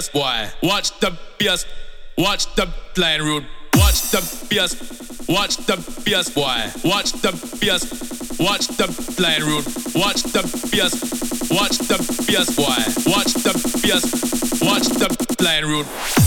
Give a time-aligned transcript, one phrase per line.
[0.00, 0.50] bass, boy.
[0.62, 1.66] Watch the bass.
[2.16, 3.46] Watch the line road.
[3.74, 4.74] Watch the bass.
[5.28, 6.70] Watch the bass, boy.
[6.84, 8.38] Watch the bass.
[8.38, 8.86] Watch the
[9.20, 9.64] line road.
[9.94, 11.50] Watch the bass.
[11.50, 13.10] Watch the bass, boy.
[13.10, 14.62] Watch the bass.
[14.62, 16.19] Watch the line road.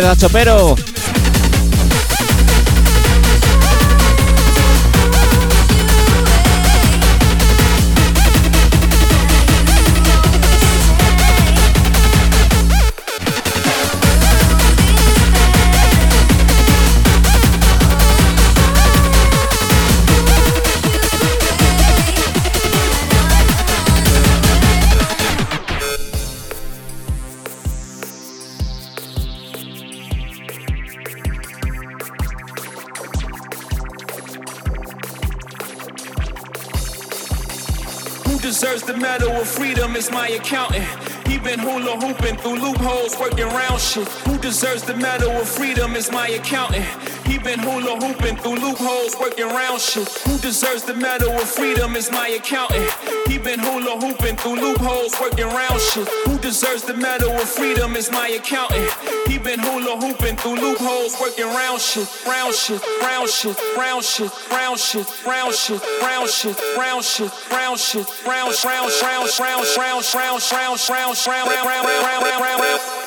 [0.00, 0.87] de la Chopero.
[44.60, 46.84] Deserves the medal of freedom is my accountant.
[47.24, 50.08] He been hula hooping through loopholes, working round shit.
[50.26, 52.90] Who deserves the medal of freedom is my accountant.
[53.28, 56.08] He been hula hooping through loopholes, working round shit.
[56.26, 58.90] Who deserves the medal of freedom is my accountant.
[59.28, 64.32] He been hula hooping through loopholes, working round shit, round shit, round shit, round shit,
[64.50, 69.38] round shit, round shit, round shit, round shit, round shit, round round round round round
[69.38, 72.97] round round round round round round round round round round Dumb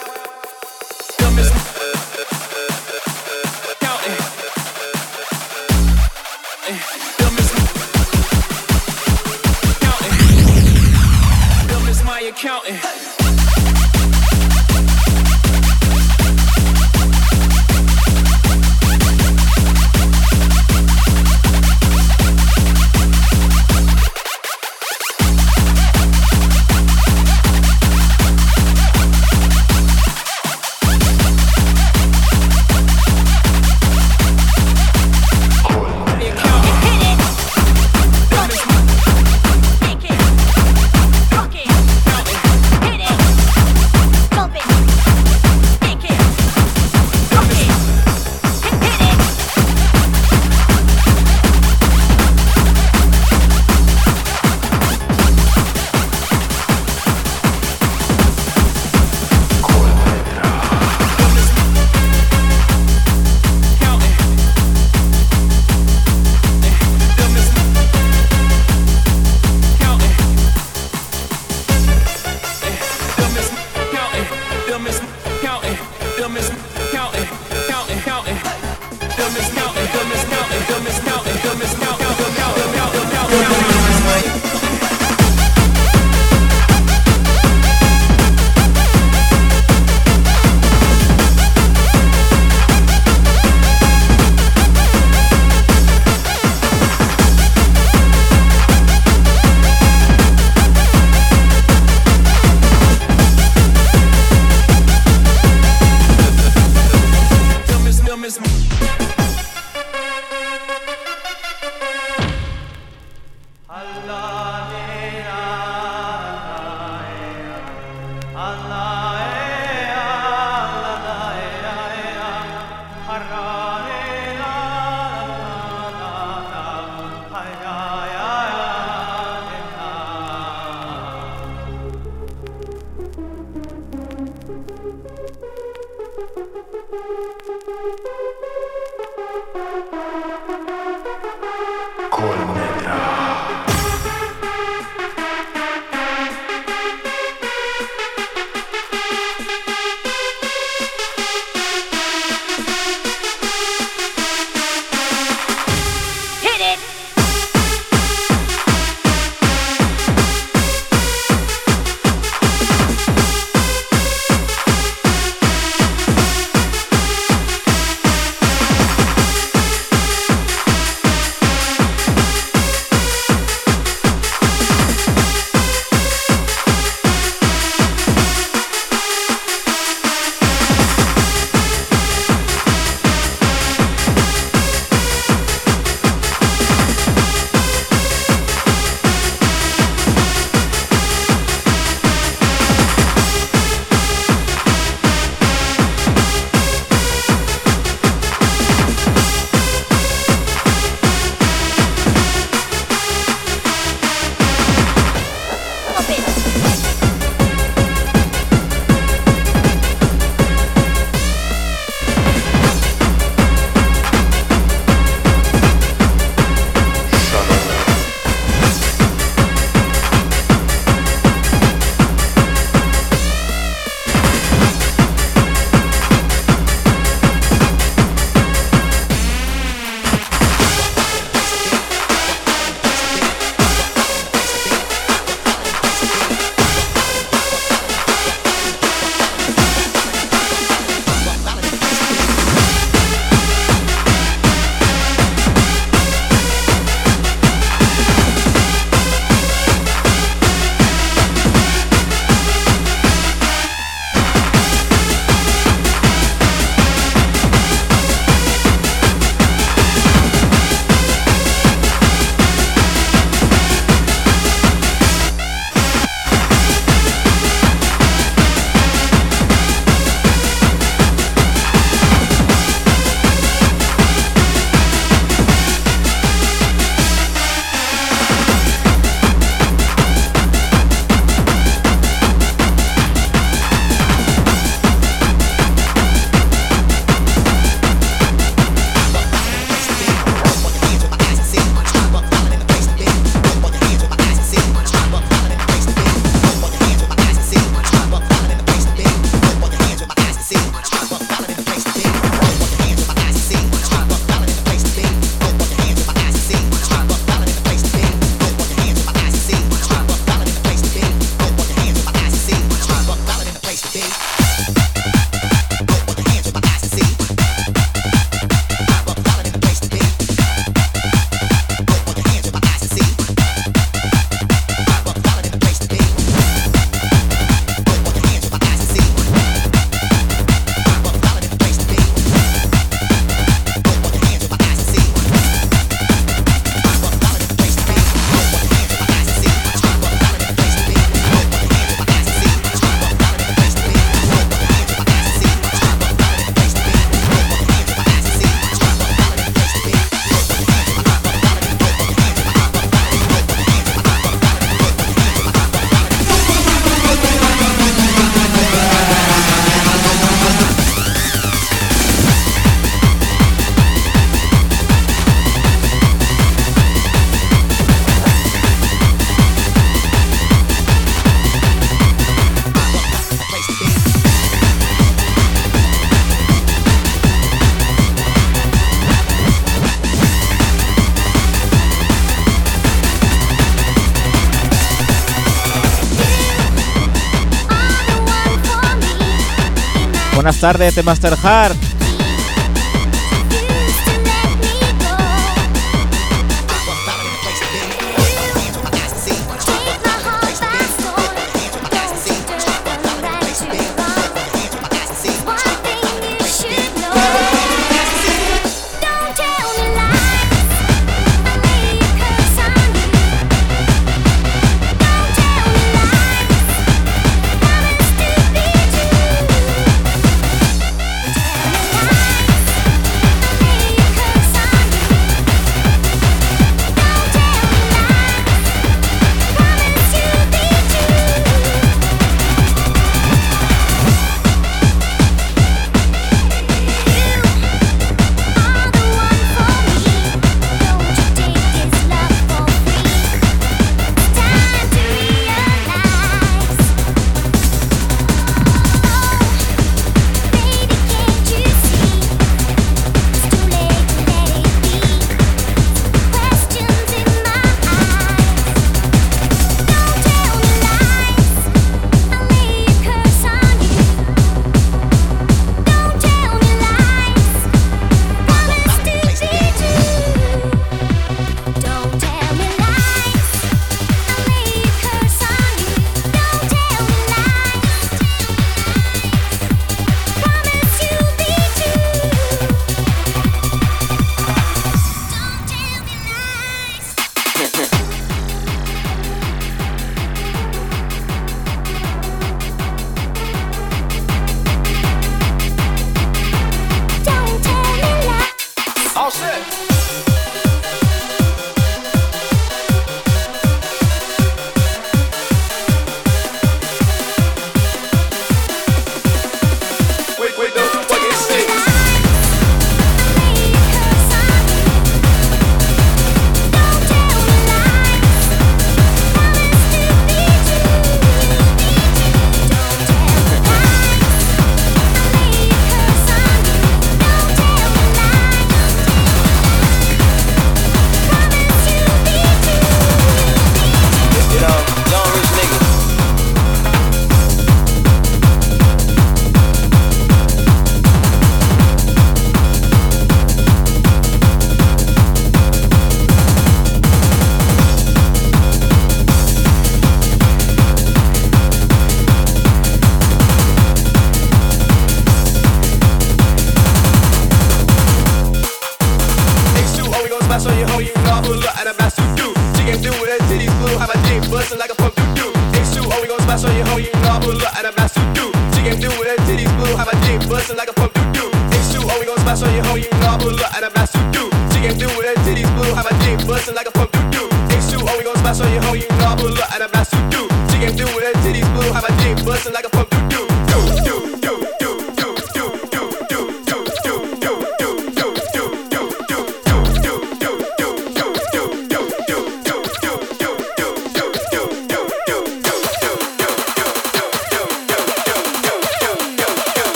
[390.42, 391.91] Buenas tardes, The Master Heart.